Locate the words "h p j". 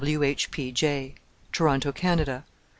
0.23-1.13